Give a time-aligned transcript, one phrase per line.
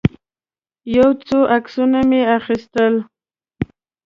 [0.97, 2.93] یو څو عکسونه مې واخیستل.